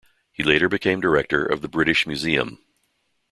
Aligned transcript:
He 0.31 0.41
later 0.41 0.67
became 0.67 0.99
Director 0.99 1.45
of 1.45 1.61
the 1.61 1.67
British 1.67 2.07
Museum. 2.07 2.57